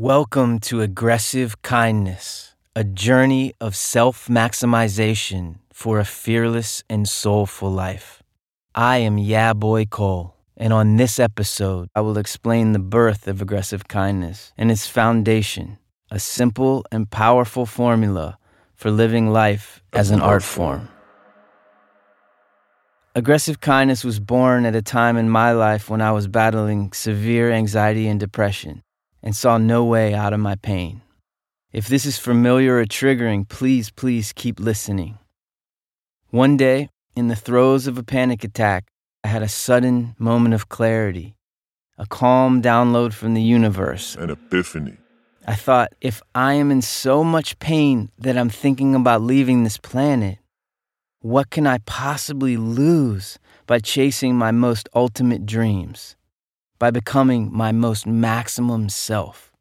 [0.00, 8.22] Welcome to Aggressive Kindness, a journey of self maximization for a fearless and soulful life.
[8.76, 13.88] I am Yaboy Cole, and on this episode, I will explain the birth of aggressive
[13.88, 15.78] kindness and its foundation,
[16.12, 18.38] a simple and powerful formula
[18.76, 20.88] for living life as an art form.
[23.16, 27.50] Aggressive kindness was born at a time in my life when I was battling severe
[27.50, 28.84] anxiety and depression
[29.22, 31.02] and saw no way out of my pain.
[31.72, 35.18] If this is familiar or triggering, please, please keep listening.
[36.30, 38.88] One day, in the throes of a panic attack,
[39.24, 41.36] I had a sudden moment of clarity,
[41.98, 44.14] a calm download from the universe.
[44.16, 44.96] An epiphany.
[45.46, 49.78] I thought, if I am in so much pain that I'm thinking about leaving this
[49.78, 50.38] planet,
[51.20, 56.16] what can I possibly lose by chasing my most ultimate dreams?
[56.78, 59.52] By becoming my most maximum self.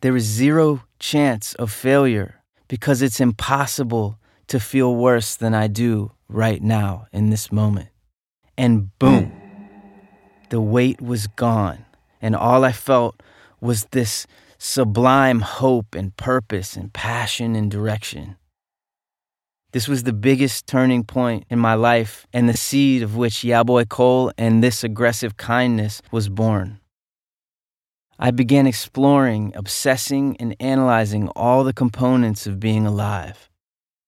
[0.00, 6.12] There is zero chance of failure because it's impossible to feel worse than I do
[6.28, 7.88] right now in this moment.
[8.56, 9.32] And boom,
[10.50, 11.84] the weight was gone,
[12.20, 13.22] and all I felt
[13.60, 14.26] was this
[14.58, 18.36] sublime hope and purpose and passion and direction.
[19.74, 23.88] This was the biggest turning point in my life and the seed of which Yaboy
[23.88, 26.78] Cole and this aggressive kindness was born.
[28.16, 33.50] I began exploring, obsessing, and analyzing all the components of being alive.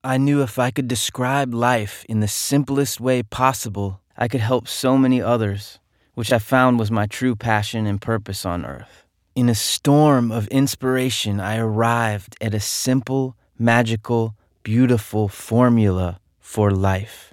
[0.04, 4.68] I knew if I could describe life in the simplest way possible, I could help
[4.68, 5.80] so many others,
[6.14, 9.04] which I found was my true passion and purpose on earth.
[9.34, 17.32] In a storm of inspiration, I arrived at a simple, magical, beautiful formula for life.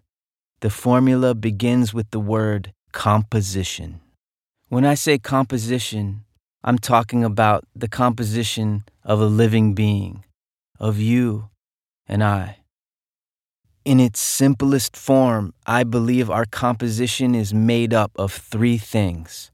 [0.62, 4.02] The formula begins with the word composition.
[4.70, 6.26] When I say composition,
[6.64, 10.26] I'm talking about the composition of a living being,
[10.80, 11.50] of you
[12.06, 12.60] and I.
[13.84, 19.50] In its simplest form, I believe our composition is made up of three things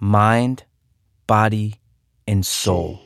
[0.00, 0.64] mind,
[1.26, 1.74] body,
[2.26, 3.00] and soul.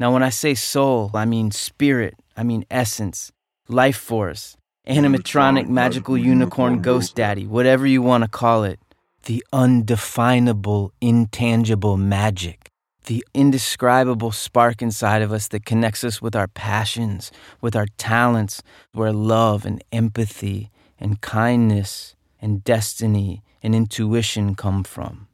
[0.00, 3.30] Now, when I say soul, I mean spirit, I mean essence,
[3.68, 4.56] life force,
[4.88, 8.80] animatronic, magical unicorn, ghost daddy, whatever you want to call it.
[9.24, 12.70] The undefinable, intangible magic,
[13.04, 17.30] the indescribable spark inside of us that connects us with our passions,
[17.60, 18.62] with our talents,
[18.92, 25.28] where love and empathy and kindness and destiny and intuition come from.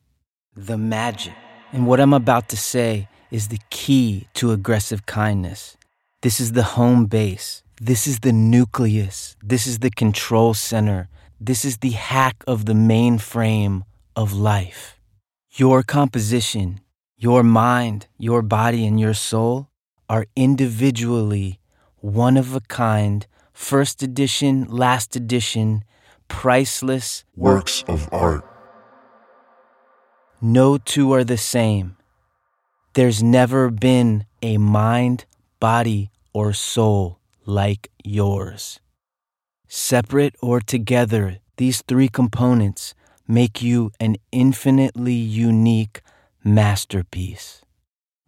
[0.57, 1.35] The magic.
[1.71, 5.77] And what I'm about to say is the key to aggressive kindness.
[6.27, 7.63] This is the home base.
[7.81, 9.37] This is the nucleus.
[9.45, 11.09] This is the control center.
[11.41, 13.83] This is the hack of the mainframe
[14.17, 14.99] of life.
[15.53, 16.81] Your composition,
[17.17, 19.71] your mind, your body, and your soul
[20.09, 21.61] are individually
[21.99, 25.85] one of a kind, first edition, last edition,
[26.27, 28.45] priceless works of art.
[30.41, 31.97] No two are the same.
[32.95, 35.25] There's never been a mind,
[35.61, 38.79] body, or soul like yours.
[39.69, 42.93] Separate or together, these three components
[43.27, 46.03] make you an infinitely unique
[46.45, 47.63] masterpiece.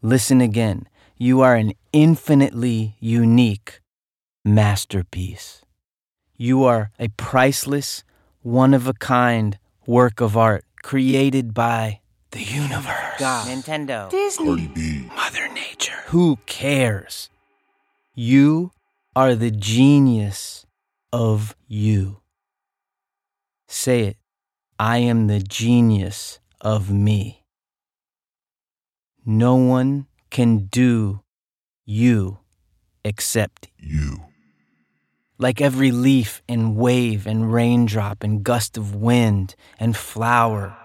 [0.01, 0.89] Listen again.
[1.19, 3.81] You are an infinitely unique
[4.43, 5.61] masterpiece.
[6.35, 8.05] You are a priceless,
[8.41, 13.19] one of a kind work of art created by the universe.
[13.19, 13.49] God.
[13.49, 14.09] Nintendo.
[14.11, 15.11] Cardi B.
[15.15, 16.01] Mother Nature.
[16.07, 17.29] Who cares?
[18.21, 18.73] You
[19.15, 20.67] are the genius
[21.13, 22.21] of you.
[23.69, 24.17] Say it.
[24.77, 27.45] I am the genius of me.
[29.25, 31.21] No one can do
[31.87, 32.41] you
[33.05, 34.25] except You.
[35.39, 40.77] like every leaf and wave and raindrop and gust of wind and flower.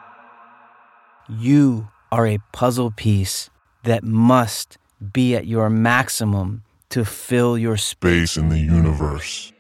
[1.28, 3.50] You are a puzzle piece
[3.86, 4.78] that must
[5.12, 6.62] be at your maximum
[6.94, 8.38] to fill your space.
[8.38, 9.52] In the universe.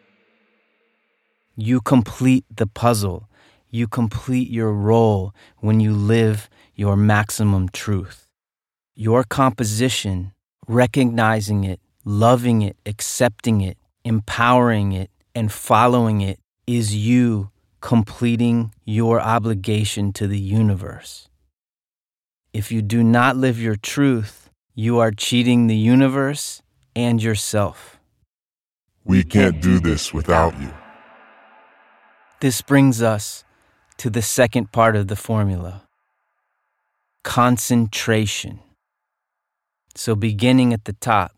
[1.55, 3.27] You complete the puzzle.
[3.71, 8.27] You complete your role when you live your maximum truth.
[8.93, 10.33] Your composition,
[10.67, 17.49] recognizing it, loving it, accepting it, empowering it, and following it is you
[17.81, 21.29] completing your obligation to the universe.
[22.53, 26.62] If you do not live your truth, you are cheating the universe
[26.95, 27.99] and yourself.
[29.03, 30.73] We can't do this without you.
[32.39, 33.43] This brings us
[33.97, 35.83] to the second part of the formula
[37.23, 38.59] concentration.
[39.95, 41.31] So, beginning at the top,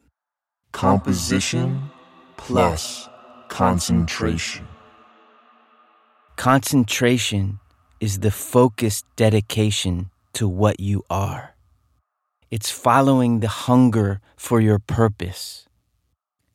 [0.72, 1.90] Composition
[2.38, 3.08] plus
[3.48, 4.68] concentration.
[6.36, 7.60] concentration
[8.00, 11.55] is the focused dedication to what you are.
[12.56, 15.68] It's following the hunger for your purpose.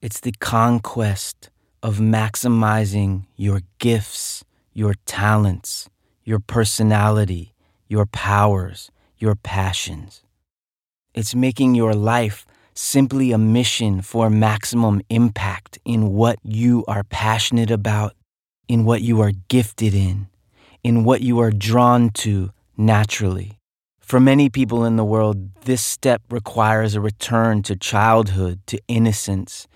[0.00, 1.50] It's the conquest
[1.82, 4.43] of maximizing your gifts,
[4.73, 5.91] your talents,
[6.25, 7.52] your personality,
[7.87, 10.23] your powers, your passions.
[11.12, 17.70] It's making your life simply a mission for maximum impact in what you are passionate
[17.70, 18.14] about,
[18.69, 20.29] in what you are gifted in,
[20.82, 23.59] in what you are drawn to naturally.
[24.10, 29.68] For many people in the world, this step requires a return to childhood, to innocence,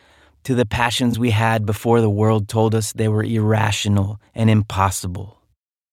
[0.42, 5.38] to the passions we had before the world told us they were irrational and impossible.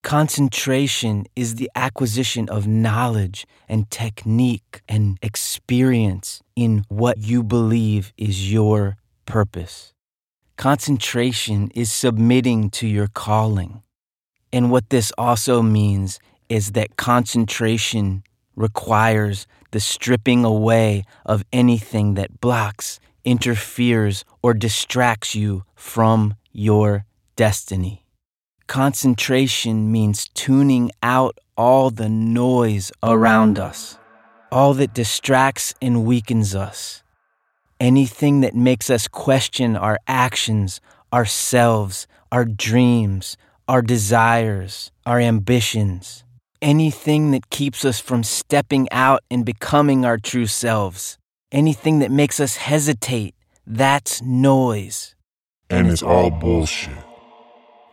[0.01, 8.51] Concentration is the acquisition of knowledge and technique and experience in what you believe is
[8.51, 8.97] your
[9.27, 9.93] purpose.
[10.57, 13.83] Concentration is submitting to your calling.
[14.51, 18.23] And what this also means is that concentration
[18.61, 27.05] requires the stripping away of anything that blocks, interferes, or distracts you from your
[27.35, 28.05] destiny.
[28.67, 33.97] Concentration means tuning out all the noise around us,
[34.51, 37.03] all that distracts and weakens us,
[37.79, 40.79] anything that makes us question our actions,
[41.11, 43.35] ourselves, our dreams,
[43.67, 46.23] our desires, our ambitions,
[46.61, 51.17] anything that keeps us from stepping out and becoming our true selves,
[51.51, 53.35] anything that makes us hesitate.
[53.65, 55.15] That's noise.
[55.69, 56.97] And it's all bullshit.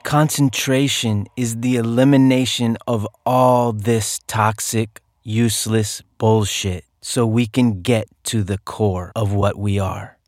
[0.02, 8.42] Concentration is the elimination of all this toxic, useless bullshit so we can get to
[8.42, 10.18] the core of what we are.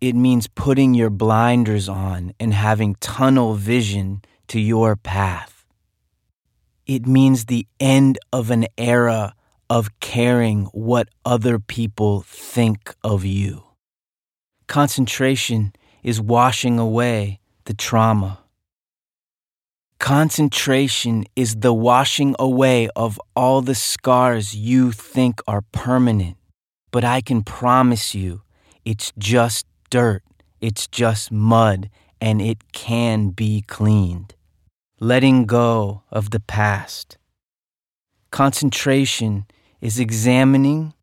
[0.00, 5.61] It means putting your blinders on and having tunnel vision to your path.
[6.86, 9.34] It means the end of an era
[9.70, 13.64] of caring what other people think of you.
[14.66, 18.40] Concentration is washing away the trauma.
[19.98, 26.36] Concentration is the washing away of all the scars you think are permanent.
[26.90, 28.42] But I can promise you,
[28.84, 30.24] it's just dirt,
[30.60, 31.88] it's just mud,
[32.20, 34.34] and it can be cleaned.
[35.02, 37.18] Letting go of the past.
[38.30, 39.46] Concentration
[39.80, 40.94] is examining,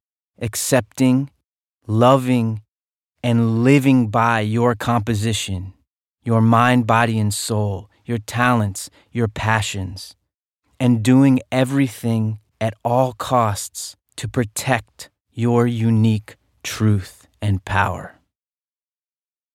[0.41, 1.29] accepting,
[1.85, 2.61] loving,
[3.21, 5.73] and living by your composition,
[6.23, 10.15] your mind, body, and soul your talents, your passions,
[10.79, 18.15] and doing everything at all costs to protect your unique truth and power.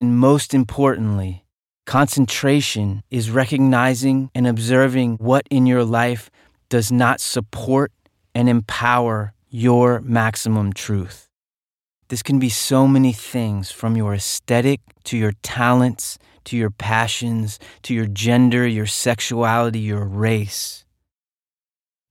[0.00, 1.44] And most importantly,
[1.86, 6.31] concentration is recognizing and observing what in your life
[6.69, 7.92] does not support
[8.34, 11.28] and empower your maximum truth.
[12.08, 17.58] This can be so many things from your aesthetic to your talents to your passions,
[17.82, 20.84] to your gender, your sexuality, your race.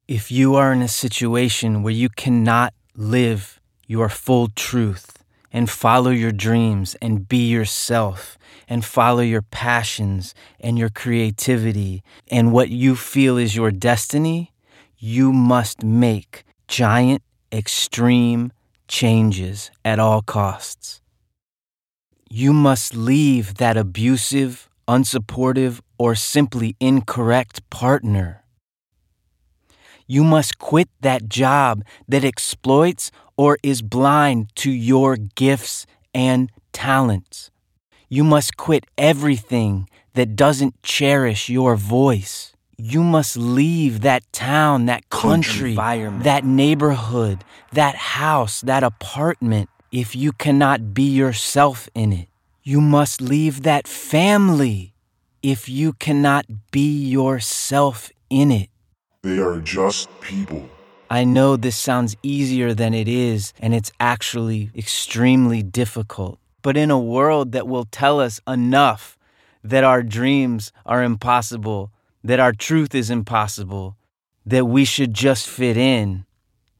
[0.08, 5.23] If you are in a situation where you cannot live your full truth
[5.54, 8.38] and follow your dreams and be yourself
[8.68, 14.52] and follow your passions and your creativity and what you feel is your destiny,
[14.98, 18.52] you must make giant, extreme
[18.88, 21.00] changes at all costs
[22.36, 28.43] you must leave that abusive, unsupportive, or simply incorrect partner.
[30.08, 37.52] You must quit that job that exploits or is blind to your gifts and talents.
[38.10, 42.54] You must quit everything that doesn't cherish your voice.
[42.78, 50.32] You must leave that town, that country, that neighborhood, that house, that apartment if you
[50.32, 52.28] cannot be yourself in it.
[52.64, 54.94] You must leave that family
[55.42, 58.70] if you cannot be yourself in it.
[59.24, 60.70] They are just people.
[61.10, 66.40] I know this sounds easier than it is, and it's actually extremely difficult.
[66.62, 69.18] But in a world that will tell us enough
[69.64, 71.90] that our dreams are impossible,
[72.22, 73.96] that our truth is impossible,
[74.46, 76.26] that we should just fit in,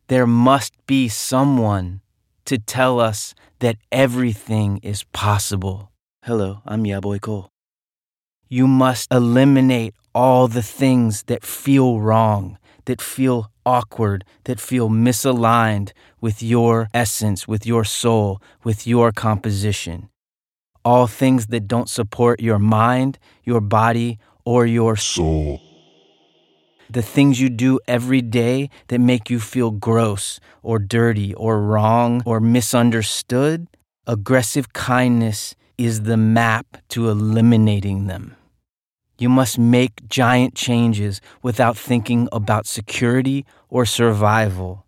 [0.10, 2.02] there must be someone
[2.44, 5.92] to tell us that everything is possible.
[6.24, 7.53] Hello, I'm Yaboy Cole.
[8.54, 15.92] You must eliminate all the things that feel wrong, that feel awkward, that feel misaligned
[16.22, 20.10] with your essence, with your soul, with your composition.
[20.86, 25.60] All things that don't support your mind, your body, or your Soul.
[26.88, 32.22] the things you do every day that make you feel gross or dirty or wrong
[32.24, 33.66] or misunderstood,
[34.06, 38.36] aggressive kindness is the map to eliminating them.
[39.24, 44.86] You must make giant changes without thinking about security or survival.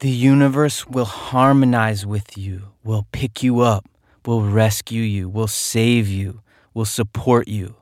[0.00, 3.88] The universe will harmonize with you, will pick you up,
[4.26, 6.42] will rescue you, will save you,
[6.74, 7.76] will support you.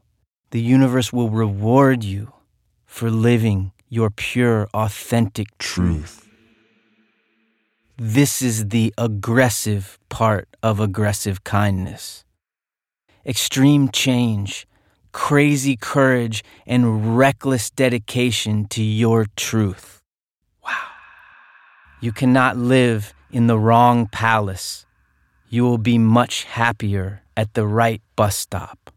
[0.53, 2.33] The universe will reward you
[2.85, 6.29] for living your pure, authentic Truth.
[7.97, 12.25] This is the aggressive part of aggressive kindness.
[13.27, 14.69] Extreme change,
[15.17, 20.03] crazy courage, and reckless dedication to your truth.
[20.63, 20.89] Wow.
[22.03, 24.85] You cannot live in the wrong palace.
[25.49, 28.91] You will be much happier at the right bus stop.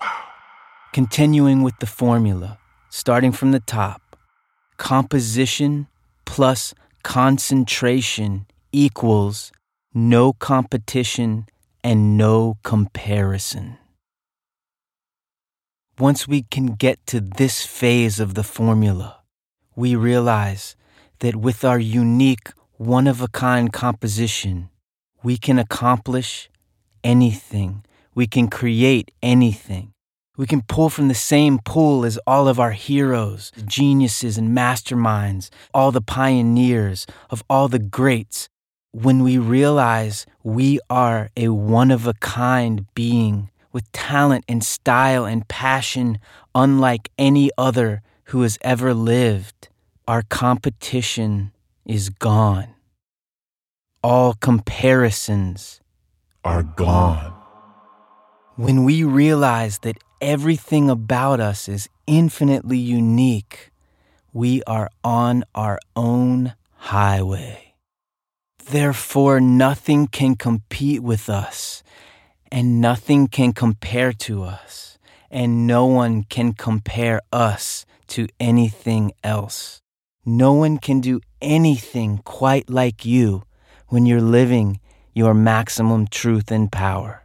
[0.00, 0.24] Wow.
[0.92, 2.58] Continuing with the formula,
[2.90, 4.16] starting from the top
[4.76, 5.86] composition
[6.24, 9.52] plus concentration equals
[9.94, 11.46] no competition
[11.84, 13.78] and no comparison.
[15.98, 19.16] Once we can get to this phase of the formula,
[19.74, 20.76] we realize
[21.18, 24.68] that with our unique, one of a kind composition,
[25.24, 26.48] we can accomplish
[27.02, 27.84] anything.
[28.14, 29.92] We can create anything.
[30.36, 35.50] We can pull from the same pool as all of our heroes, geniuses, and masterminds,
[35.74, 38.48] all the pioneers of all the greats.
[38.92, 45.24] When we realize we are a one of a kind being with talent and style
[45.24, 46.18] and passion
[46.54, 49.68] unlike any other who has ever lived,
[50.06, 51.52] our competition
[51.84, 52.74] is gone.
[54.02, 55.80] All comparisons
[56.44, 57.32] Are gone.
[58.56, 63.70] when we realize that everything about us is infinitely unique,
[64.32, 67.74] we are on our own highway.
[68.70, 71.82] Therefore, nothing can compete with us,
[72.50, 74.98] and nothing can compare to us,
[75.30, 79.80] and no one can compare us to anything else.
[80.24, 83.44] No one can do anything quite like you
[83.88, 84.80] when you're living
[85.14, 87.22] your maximum truth and power.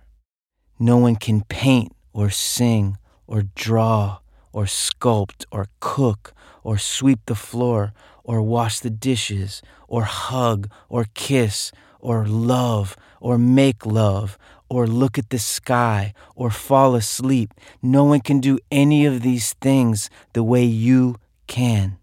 [0.80, 4.20] No one can paint or sing or draw
[4.52, 11.06] or sculpt or cook or sweep the floor or wash the dishes or hug or
[11.14, 14.38] kiss or love or make love
[14.74, 17.54] or look at the sky or fall asleep.
[17.82, 21.98] No one can do any of these things the way you can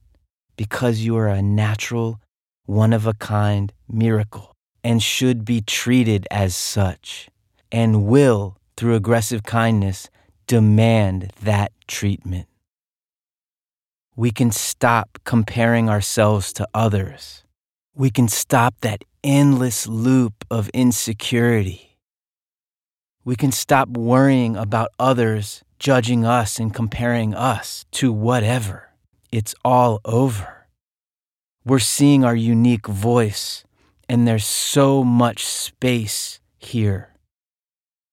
[0.56, 2.20] because you are a natural,
[2.66, 7.28] one of a kind miracle and should be treated as such
[7.72, 10.08] and will, through aggressive kindness,
[10.46, 12.46] demand that treatment.
[14.16, 17.44] We can stop comparing ourselves to others.
[17.94, 21.89] We can stop that endless loop of insecurity.
[23.24, 28.90] We can stop worrying about others judging us and comparing us to whatever.
[29.30, 30.66] It's all over.
[31.64, 33.64] We're seeing our unique voice,
[34.08, 37.14] and there's so much space here.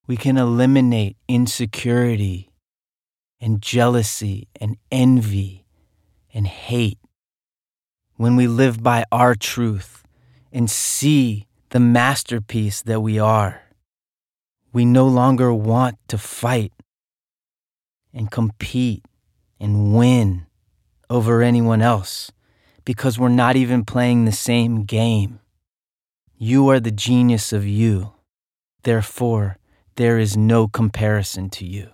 [0.08, 2.52] We can eliminate insecurity
[3.40, 5.66] and jealousy and envy
[6.34, 7.00] and hate
[8.16, 10.04] when we live by our truth
[10.52, 13.67] and see the masterpiece that we are.
[14.74, 16.74] We no longer want to fight
[18.14, 19.06] and compete
[19.60, 20.46] and win
[21.10, 22.32] over anyone else
[22.86, 25.40] because we're not even playing the same game.
[26.38, 28.14] You are the genius of you.
[28.84, 29.58] Therefore,
[29.96, 31.90] there is no comparison to you,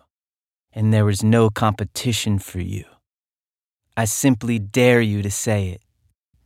[0.73, 2.85] and there is no competition for you.
[3.95, 5.81] I simply dare you to say it.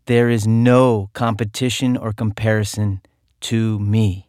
[0.05, 3.01] There is no competition or comparison
[3.41, 4.26] to me.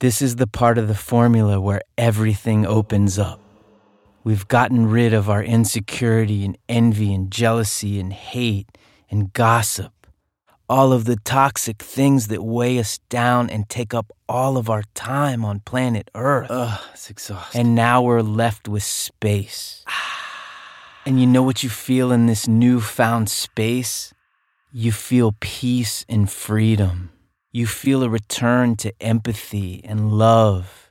[0.00, 3.38] This is the part of the formula where everything opens up.
[4.24, 8.78] We've gotten rid of our insecurity and envy and jealousy and hate
[9.10, 9.92] and gossip,
[10.70, 14.84] all of the toxic things that weigh us down and take up all of our
[14.94, 16.50] time on planet Earth.
[16.50, 17.60] Ugh, it's exhausting.
[17.60, 19.84] And now we're left with space.
[21.04, 24.14] And you know what you feel in this newfound space?
[24.72, 27.10] You feel peace and freedom.
[27.52, 30.90] You feel a return to empathy and love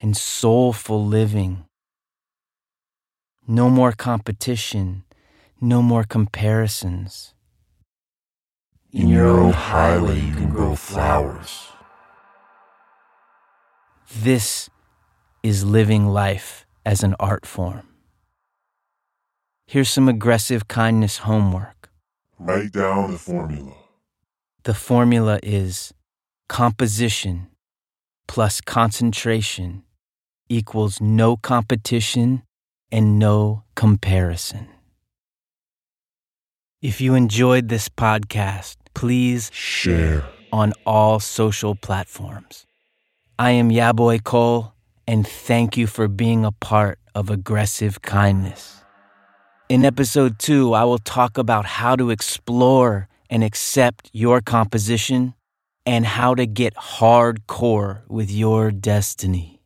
[0.00, 1.64] and soulful living.
[3.46, 5.04] No more competition,
[5.64, 7.34] No more comparisons.
[8.90, 11.68] In your own highway, you can grow flowers.
[14.12, 14.68] This
[15.44, 17.86] is living life as an art form.
[19.68, 21.90] Here's some aggressive kindness homework.
[22.40, 23.81] Write down the formula.
[24.64, 25.92] The formula is
[26.48, 27.48] composition
[28.28, 29.82] plus concentration
[30.48, 32.44] equals no competition
[32.92, 34.68] and no comparison.
[36.80, 40.22] If you enjoyed this podcast, please Share.
[40.52, 42.64] on all social platforms.
[43.40, 44.74] I am Yaboy Cole,
[45.08, 48.84] and thank you for being a part of Aggressive Kindness.
[49.68, 55.32] In episode two, I will talk about how to explore and accept your composition
[55.86, 59.61] and how to get hardcore with your destiny.